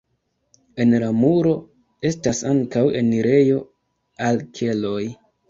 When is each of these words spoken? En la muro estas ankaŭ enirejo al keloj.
En 0.85 0.95
la 1.03 1.09
muro 1.17 1.51
estas 2.11 2.41
ankaŭ 2.53 2.83
enirejo 3.03 3.61
al 4.31 4.43
keloj. 4.61 4.99